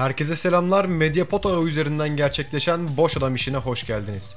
[0.00, 0.84] Herkese selamlar.
[0.84, 4.36] Mediapod ağı üzerinden gerçekleşen Boş Adam işine hoş geldiniz.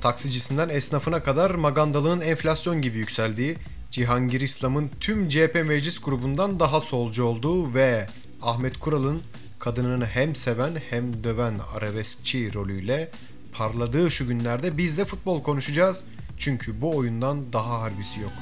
[0.00, 3.56] Taksicisinden esnafına kadar magandalığın enflasyon gibi yükseldiği,
[3.90, 8.06] Cihangir İslam'ın tüm CHP meclis grubundan daha solcu olduğu ve
[8.42, 9.22] Ahmet Kural'ın
[9.58, 13.10] kadınını hem seven hem döven arabeskçi rolüyle
[13.52, 16.04] parladığı şu günlerde biz de futbol konuşacağız.
[16.38, 18.32] Çünkü bu oyundan daha harbisi yok.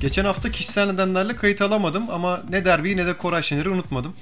[0.00, 4.12] Geçen hafta kişisel nedenlerle kayıt alamadım ama ne derbiyi ne de Koray Şener'i unutmadım.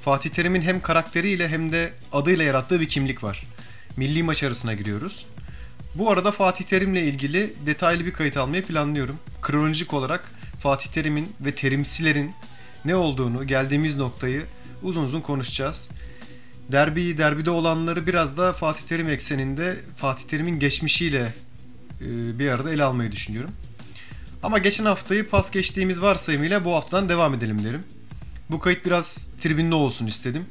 [0.00, 3.42] Fatih Terim'in hem karakteriyle hem de adıyla yarattığı bir kimlik var.
[3.96, 5.26] Milli maç arasına giriyoruz.
[5.94, 9.18] Bu arada Fatih Terim'le ilgili detaylı bir kayıt almayı planlıyorum.
[9.42, 12.32] Kronolojik olarak Fatih Terim'in ve terimsilerin
[12.84, 14.46] ne olduğunu, geldiğimiz noktayı
[14.82, 15.90] uzun uzun konuşacağız.
[16.72, 21.34] Derbiyi, derbide olanları biraz da Fatih Terim ekseninde Fatih Terim'in geçmişiyle
[22.00, 23.50] e, bir arada ele almayı düşünüyorum.
[24.42, 27.84] Ama geçen haftayı pas geçtiğimiz varsayımıyla bu haftadan devam edelim derim.
[28.50, 30.46] Bu kayıt biraz tribünlü olsun istedim.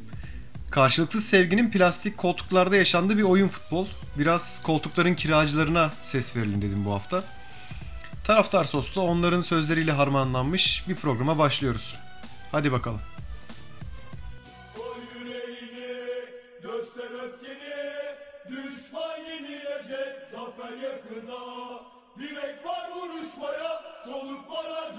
[0.71, 3.87] Karşılıksız sevginin plastik koltuklarda yaşandığı bir oyun futbol.
[4.19, 7.23] Biraz koltukların kiracılarına ses verelim dedim bu hafta.
[8.23, 11.95] Taraftar soslu onların sözleriyle harmanlanmış bir programa başlıyoruz.
[12.51, 13.01] Hadi bakalım.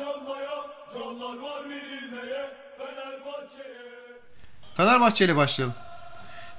[0.03, 0.51] Harcanmaya,
[0.95, 4.21] canlar var verilmeye, Fenerbahçe'ye.
[4.77, 5.75] Fenerbahçe ile başlayalım.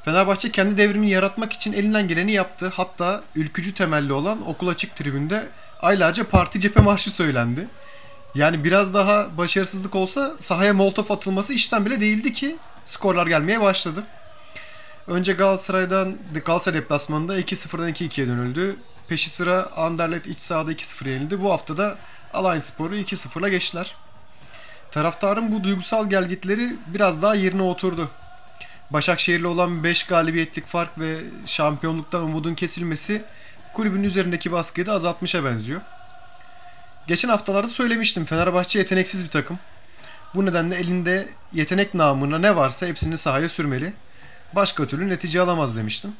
[0.06, 2.72] Fenerbahçe kendi devrimini yaratmak için elinden geleni yaptı.
[2.76, 5.48] Hatta ülkücü temelli olan okul açık tribünde
[5.82, 7.68] aylarca parti cephe marşı söylendi.
[8.36, 14.04] Yani biraz daha başarısızlık olsa sahaya molotof atılması işten bile değildi ki skorlar gelmeye başladı.
[15.08, 18.76] Önce Galatasaray'dan Galatasaray deplasmanında 2-0'dan 2-2'ye dönüldü.
[19.08, 21.42] Peşi sıra Anderlet iç sahada 2-0 yenildi.
[21.42, 21.98] Bu hafta da
[22.34, 23.96] Alanyaspor'u 2-0'la geçtiler.
[24.92, 28.10] Taraftarın bu duygusal gelgitleri biraz daha yerine oturdu.
[28.90, 33.22] Başakşehir'le olan 5 galibiyetlik fark ve şampiyonluktan umudun kesilmesi
[33.74, 35.82] kulübün üzerindeki baskıyı da azaltmışa benziyor.
[37.08, 39.60] Geçen haftalarda söylemiştim Fenerbahçe yeteneksiz bir takım.
[40.36, 43.94] Bu nedenle elinde yetenek namına ne varsa hepsini sahaya sürmeli.
[44.56, 46.12] Başka türlü netice alamaz demiştim.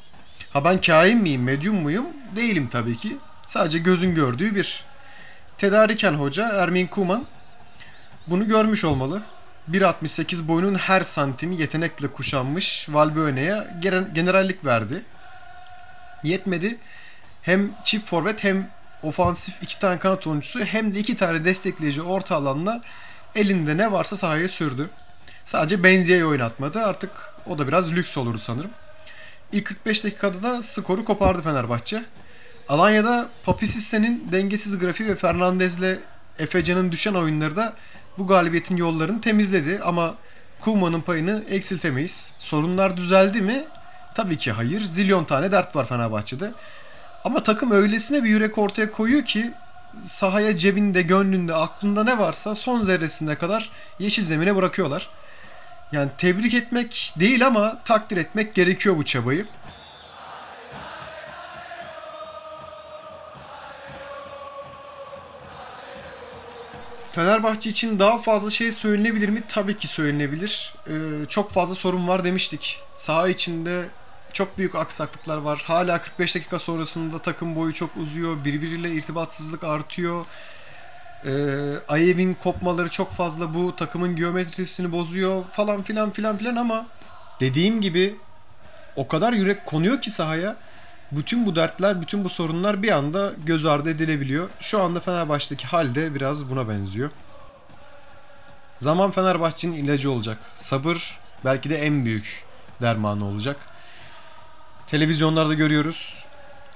[0.52, 2.06] Ha ben kain miyim, medyum muyum?
[2.36, 3.16] Değilim tabii ki.
[3.46, 4.84] Sadece gözün gördüğü bir.
[5.58, 7.26] Tedariken hoca Ermin Kuman
[8.26, 9.22] bunu görmüş olmalı.
[9.70, 13.80] 1.68 boyunun her santimi yetenekle kuşanmış Valbuena'ya
[14.14, 15.04] generallik verdi.
[16.22, 16.78] Yetmedi.
[17.42, 18.70] Hem çift forvet hem
[19.02, 22.80] ofansif iki tane kanat oyuncusu hem de iki tane destekleyici orta alanla
[23.34, 24.90] elinde ne varsa sahaya sürdü.
[25.44, 26.84] Sadece Benzia'yı oynatmadı.
[26.84, 27.10] Artık
[27.46, 28.70] o da biraz lüks olurdu sanırım.
[29.52, 32.04] İlk 45 dakikada da skoru kopardı Fenerbahçe.
[32.68, 35.98] Alanya'da Papisisse'nin dengesiz grafiği ve Fernandez'le
[36.38, 37.72] Efecan'ın düşen oyunları da
[38.18, 40.14] bu galibiyetin yollarını temizledi ama
[40.60, 42.32] Kuma'nın payını eksiltemeyiz.
[42.38, 43.64] Sorunlar düzeldi mi?
[44.14, 44.84] Tabii ki hayır.
[44.84, 46.52] Zilyon tane dert var Fenerbahçe'de.
[47.24, 49.52] Ama takım öylesine bir yürek ortaya koyuyor ki
[50.04, 55.08] sahaya cebinde, gönlünde, aklında ne varsa son zerresine kadar yeşil zemine bırakıyorlar.
[55.92, 59.46] Yani tebrik etmek değil ama takdir etmek gerekiyor bu çabayı.
[67.14, 69.42] Fenerbahçe için daha fazla şey söylenebilir mi?
[69.48, 70.74] Tabii ki söylenebilir.
[70.88, 72.80] Ee, çok fazla sorun var demiştik.
[72.92, 73.84] Saha içinde
[74.32, 75.62] çok büyük aksaklıklar var.
[75.66, 78.44] Hala 45 dakika sonrasında takım boyu çok uzuyor.
[78.44, 80.26] Birbiriyle irtibatsızlık artıyor.
[81.26, 81.30] Ee,
[81.88, 86.86] Ayev'in kopmaları çok fazla bu takımın geometrisini bozuyor falan filan filan filan ama
[87.40, 88.16] dediğim gibi
[88.96, 90.56] o kadar yürek konuyor ki sahaya
[91.12, 94.48] bütün bu dertler, bütün bu sorunlar bir anda göz ardı edilebiliyor.
[94.60, 97.10] Şu anda Fenerbahçe'deki hal de biraz buna benziyor.
[98.78, 100.38] Zaman Fenerbahçe'nin ilacı olacak.
[100.54, 102.44] Sabır belki de en büyük
[102.80, 103.56] dermanı olacak.
[104.86, 106.24] Televizyonlarda görüyoruz.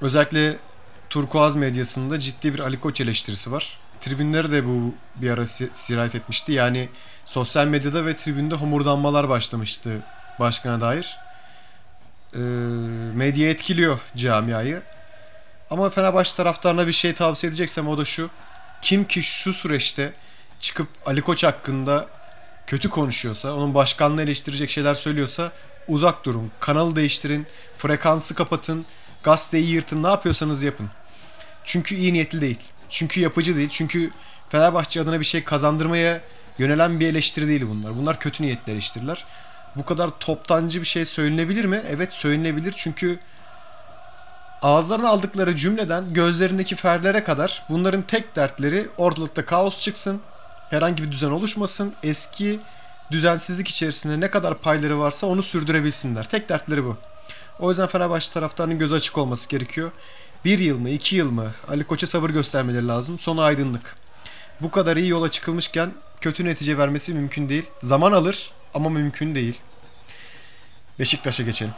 [0.01, 0.57] Özellikle
[1.11, 3.79] Turkuaz medyasında ciddi bir Ali Koç eleştirisi var.
[4.01, 6.53] Tribünleri de bu bir ara sirayet etmişti.
[6.53, 6.89] Yani
[7.25, 9.91] sosyal medyada ve tribünde homurdanmalar başlamıştı
[10.41, 11.19] başkana dair
[12.35, 12.39] e,
[13.15, 14.83] medya etkiliyor camiayı.
[15.71, 18.31] Ama Fenerbahçe taraftarına bir şey tavsiye edeceksem o da şu.
[18.83, 20.13] Kim ki şu süreçte
[20.61, 22.07] çıkıp Ali Koç hakkında
[22.67, 25.53] kötü konuşuyorsa, onun başkanlığı eleştirecek şeyler söylüyorsa
[25.89, 26.51] uzak durun.
[26.61, 27.47] Kanalı değiştirin,
[27.79, 28.87] frekansı kapatın,
[29.23, 30.91] gazeteyi yırtın, ne yapıyorsanız yapın.
[31.65, 32.59] Çünkü iyi niyetli değil.
[32.91, 33.69] Çünkü yapıcı değil.
[33.69, 34.11] Çünkü
[34.49, 36.21] Fenerbahçe adına bir şey kazandırmaya
[36.59, 37.97] yönelen bir eleştiri değil bunlar.
[37.97, 39.27] Bunlar kötü niyetli eleştiriler.
[39.79, 41.83] Bu kadar toptancı bir şey söylenebilir mi?
[41.89, 43.19] Evet söylenebilir çünkü
[44.63, 50.21] ağızlarına aldıkları cümleden gözlerindeki ferlere kadar bunların tek dertleri ortalıkta kaos çıksın,
[50.71, 52.61] herhangi bir düzen oluşmasın, eski
[53.11, 56.29] düzensizlik içerisinde ne kadar payları varsa onu sürdürebilsinler.
[56.29, 56.97] Tek dertleri bu.
[57.59, 59.91] O yüzden Fenerbahçe taraftarının gözü açık olması gerekiyor.
[60.45, 63.19] Bir yıl mı, iki yıl mı Ali Koç'a sabır göstermeleri lazım.
[63.19, 63.97] Sonu aydınlık.
[64.61, 67.67] Bu kadar iyi yola çıkılmışken kötü netice vermesi mümkün değil.
[67.83, 69.61] Zaman alır ama mümkün değil.
[70.99, 71.75] Beşiktaş'a geçelim.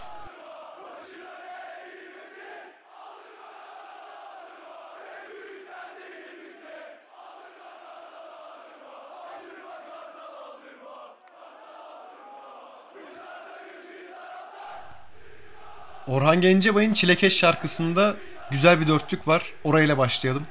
[16.07, 18.17] Orhan Gencebay'ın Çilekeş şarkısında
[18.51, 19.53] güzel bir dörtlük var.
[19.65, 20.47] Orayla başlayalım.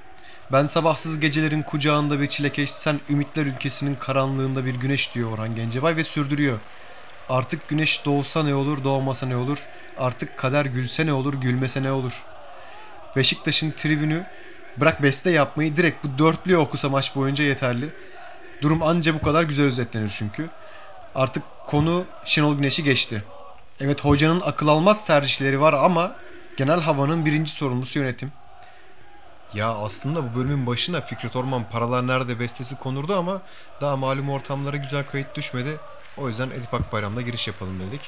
[0.51, 5.95] Ben sabahsız gecelerin kucağında bir çilekeş, sen ümitler ülkesinin karanlığında bir güneş diyor Orhan Gencebay
[5.95, 6.59] ve sürdürüyor.
[7.29, 9.67] Artık güneş doğsa ne olur, doğmasa ne olur?
[9.97, 12.23] Artık kader gülse ne olur, gülmese ne olur?
[13.15, 14.25] Beşiktaş'ın tribünü
[14.77, 17.89] bırak beste yapmayı direkt bu dörtlüğü okusa maç boyunca yeterli.
[18.61, 20.49] Durum anca bu kadar güzel özetlenir çünkü.
[21.15, 23.23] Artık konu Şenol Güneş'i geçti.
[23.81, 26.15] Evet hocanın akıl almaz tercihleri var ama
[26.57, 28.31] genel havanın birinci sorumlusu yönetim.
[29.53, 33.41] Ya aslında bu bölümün başına Fikret Orman paralar nerede bestesi konurdu ama
[33.81, 35.77] daha malum ortamlara güzel kayıt düşmedi.
[36.21, 38.01] O yüzden Edip Akbayram'da giriş yapalım dedik.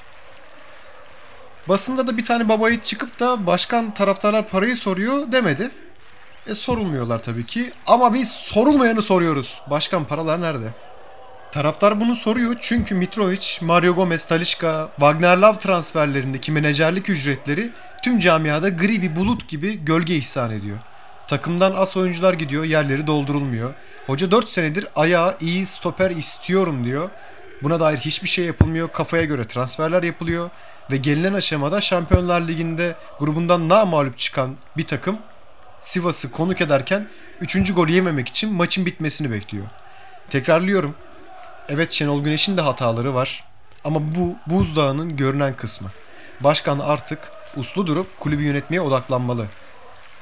[1.69, 5.71] Basında da bir tane baba yiğit çıkıp da başkan taraftarlar parayı soruyor demedi.
[6.47, 9.61] E sorulmuyorlar tabii ki ama biz sorulmayanı soruyoruz.
[9.69, 10.73] Başkan paralar nerede?
[11.51, 17.69] Taraftar bunu soruyor çünkü Mitrovic, Mario Gomez, Talişka, Wagner Love transferlerindeki menajerlik ücretleri
[18.03, 20.77] tüm camiada gri bir bulut gibi gölge ihsan ediyor.
[21.27, 23.73] Takımdan as oyuncular gidiyor, yerleri doldurulmuyor.
[24.07, 27.09] Hoca 4 senedir ayağı iyi stoper istiyorum diyor.
[27.63, 28.91] Buna dair hiçbir şey yapılmıyor.
[28.91, 30.49] Kafaya göre transferler yapılıyor.
[30.91, 35.17] Ve gelinen aşamada Şampiyonlar Ligi'nde grubundan mağlup çıkan bir takım
[35.81, 37.07] Sivas'ı konuk ederken
[37.41, 37.73] 3.
[37.73, 39.65] golü yememek için maçın bitmesini bekliyor.
[40.29, 40.95] Tekrarlıyorum.
[41.69, 43.43] Evet Şenol Güneş'in de hataları var.
[43.83, 45.89] Ama bu buzdağının görünen kısmı.
[46.39, 49.45] Başkan artık uslu durup kulübü yönetmeye odaklanmalı.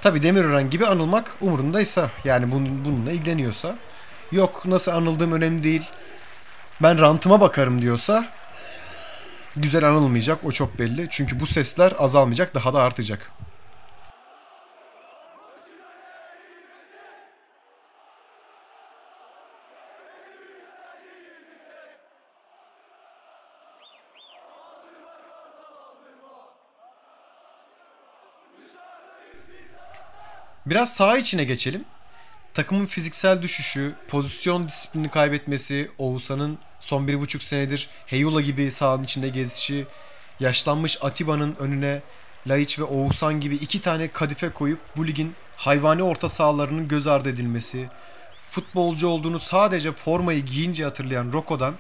[0.01, 3.75] Tabi Demirören gibi anılmak umurundaysa yani bunun, bununla ilgileniyorsa
[4.31, 5.89] yok nasıl anıldığım önemli değil
[6.81, 8.27] ben rantıma bakarım diyorsa
[9.55, 11.07] güzel anılmayacak o çok belli.
[11.09, 13.31] Çünkü bu sesler azalmayacak daha da artacak.
[30.65, 31.85] Biraz saha içine geçelim.
[32.53, 39.29] Takımın fiziksel düşüşü, pozisyon disiplini kaybetmesi, Oğuzhan'ın son bir buçuk senedir Heyula gibi sahanın içinde
[39.29, 39.85] gezişi,
[40.39, 42.01] yaşlanmış Atiba'nın önüne
[42.47, 47.29] Laiç ve Oğuzhan gibi iki tane kadife koyup bu ligin hayvani orta sahalarının göz ardı
[47.29, 47.89] edilmesi,
[48.39, 51.75] futbolcu olduğunu sadece formayı giyince hatırlayan Roko'dan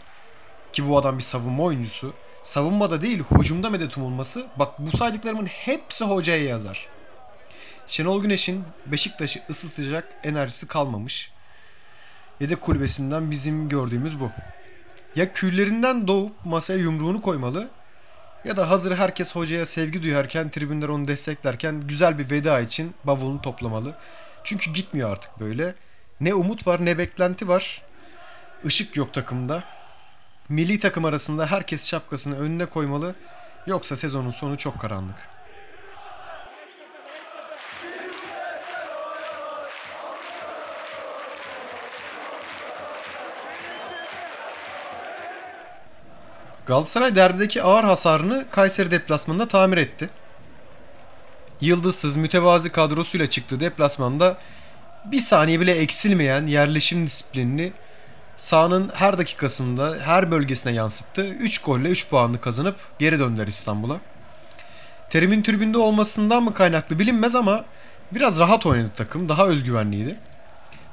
[0.73, 2.13] ki bu adam bir savunma oyuncusu,
[2.43, 6.87] savunmada değil hücumda medet umulması bak bu saydıklarımın hepsi hocaya yazar.
[7.87, 11.31] Şenol Güneş'in Beşiktaş'ı ısıtacak enerjisi kalmamış.
[12.39, 14.31] Yedek kulübesinden bizim gördüğümüz bu.
[15.15, 17.69] Ya küllerinden doğup masaya yumruğunu koymalı
[18.45, 23.41] ya da hazır herkes hocaya sevgi duyarken tribünler onu desteklerken güzel bir veda için bavulunu
[23.41, 23.95] toplamalı.
[24.43, 25.75] Çünkü gitmiyor artık böyle.
[26.21, 27.81] Ne umut var ne beklenti var.
[28.63, 29.63] Işık yok takımda.
[30.49, 33.15] Milli takım arasında herkes şapkasını önüne koymalı.
[33.67, 35.38] Yoksa sezonun sonu çok karanlık.
[46.69, 50.09] Galatasaray derbideki ağır hasarını Kayseri deplasmanında tamir etti.
[51.61, 54.37] Yıldızsız mütevazi kadrosuyla çıktığı deplasmanda
[55.05, 57.73] bir saniye bile eksilmeyen yerleşim disiplinini
[58.35, 61.25] sahanın her dakikasında her bölgesine yansıttı.
[61.25, 63.97] 3 golle 3 puanlı kazanıp geri döndüler İstanbul'a.
[65.09, 67.65] Terim'in tribünde olmasından mı kaynaklı bilinmez ama
[68.11, 69.29] biraz rahat oynadı takım.
[69.29, 70.19] Daha özgüvenliydi.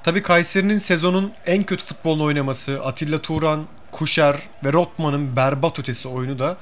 [0.02, 6.38] Tabi Kayseri'nin sezonun en kötü futbolunu oynaması, Atilla Turan, Kuşer ve Rotman'ın berbat ötesi oyunu
[6.38, 6.56] da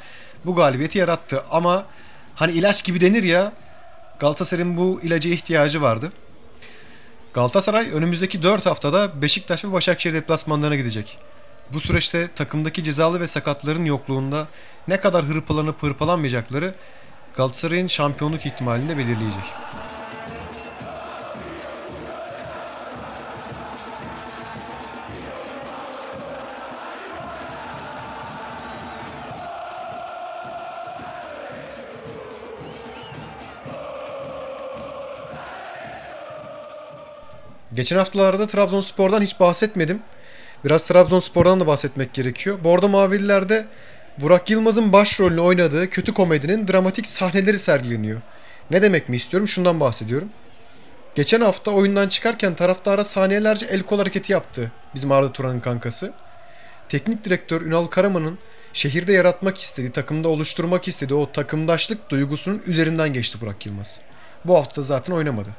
[0.45, 1.45] bu galibiyeti yarattı.
[1.50, 1.87] Ama
[2.35, 3.52] hani ilaç gibi denir ya
[4.19, 6.12] Galatasaray'ın bu ilaca ihtiyacı vardı.
[7.35, 11.19] Galatasaray önümüzdeki 4 haftada Beşiktaş ve Başakşehir deplasmanlarına gidecek.
[11.73, 14.49] Bu süreçte takımdaki cezalı ve sakatların yokluğunda
[14.88, 16.75] ne kadar hırpalanıp hırpalanmayacakları
[17.37, 19.45] Galatasaray'ın şampiyonluk ihtimalini de belirleyecek.
[37.75, 40.02] Geçen haftalarda Trabzonspor'dan hiç bahsetmedim.
[40.64, 42.64] Biraz Trabzonspor'dan da bahsetmek gerekiyor.
[42.64, 43.66] Bordo Mavililer'de
[44.19, 48.21] Burak Yılmaz'ın başrolünü oynadığı kötü komedinin dramatik sahneleri sergileniyor.
[48.71, 49.49] Ne demek mi istiyorum?
[49.49, 50.28] Şundan bahsediyorum.
[51.14, 56.12] Geçen hafta oyundan çıkarken taraftara saniyelerce el kol hareketi yaptı bizim Arda Turan'ın kankası.
[56.88, 58.38] Teknik direktör Ünal Karaman'ın
[58.73, 64.00] şehirde yaratmak istediği, takımda oluşturmak istediği o takımdaşlık duygusunun üzerinden geçti Burak Yılmaz.
[64.45, 65.50] Bu hafta zaten oynamadı.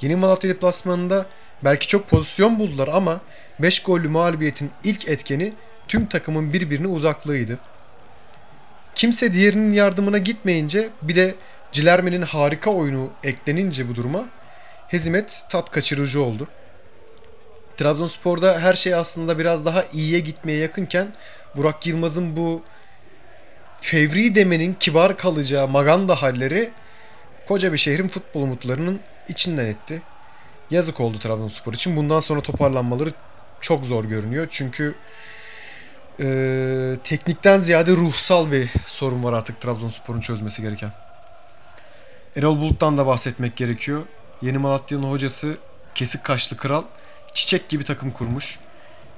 [0.00, 1.26] Yeni Malatya deplasmanında
[1.64, 3.20] belki çok pozisyon buldular ama
[3.58, 5.52] 5 gollü mağlubiyetin ilk etkeni
[5.88, 7.58] tüm takımın birbirine uzaklığıydı.
[8.94, 11.34] Kimse diğerinin yardımına gitmeyince bir de
[11.72, 14.24] Cilerme'nin harika oyunu eklenince bu duruma
[14.88, 16.48] hezimet tat kaçırıcı oldu.
[17.76, 21.14] Trabzonspor'da her şey aslında biraz daha iyiye gitmeye yakınken
[21.56, 22.62] Burak Yılmaz'ın bu
[23.80, 26.70] fevri demenin kibar kalacağı maganda halleri
[27.48, 30.02] koca bir şehrin futbol umutlarının içinden etti.
[30.72, 31.96] Yazık oldu Trabzonspor için.
[31.96, 33.12] Bundan sonra toparlanmaları
[33.60, 34.46] çok zor görünüyor.
[34.50, 34.94] Çünkü
[36.20, 40.92] e, teknikten ziyade ruhsal bir sorun var artık Trabzonspor'un çözmesi gereken.
[42.36, 44.02] Erol Bulut'tan da bahsetmek gerekiyor.
[44.42, 45.56] Yeni Malatya'nın hocası
[45.94, 46.82] kesik kaşlı kral
[47.34, 48.58] çiçek gibi takım kurmuş.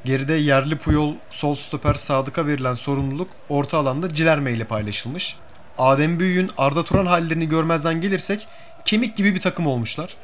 [0.04, 5.36] Geride yerli Puyol, sol stoper Sadık'a verilen sorumluluk orta alanda Cilerme ile paylaşılmış.
[5.78, 8.48] Adem Büyük'ün Arda Turan hallerini görmezden gelirsek
[8.84, 10.16] kemik gibi bir takım olmuşlar.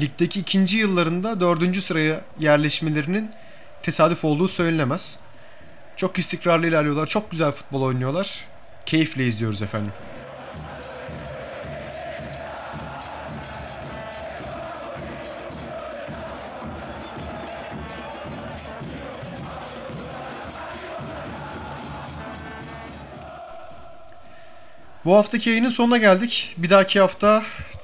[0.00, 3.30] Ligdeki ikinci yıllarında dördüncü sıraya yerleşmelerinin
[3.82, 5.18] tesadüf olduğu söylenemez.
[5.96, 7.06] Çok istikrarlı ilerliyorlar.
[7.06, 8.44] Çok güzel futbol oynuyorlar.
[8.86, 9.92] Keyifle izliyoruz efendim.
[25.04, 26.54] Bu haftaki yayının sonuna geldik.
[26.58, 27.42] Bir dahaki hafta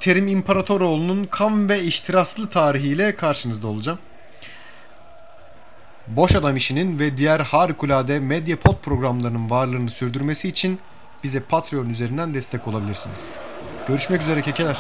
[0.08, 3.98] Terim İmparatoroğlu'nun kan ve ihtiraslı tarihiyle karşınızda olacağım.
[6.06, 10.78] Boş Adam işinin ve diğer harikulade medya pod programlarının varlığını sürdürmesi için
[11.24, 13.30] bize Patreon üzerinden destek olabilirsiniz.
[13.88, 14.76] Görüşmek üzere kekeler.